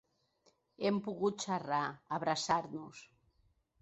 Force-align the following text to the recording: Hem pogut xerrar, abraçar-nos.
Hem 0.87 0.97
pogut 1.09 1.45
xerrar, 1.47 1.83
abraçar-nos. 2.19 3.07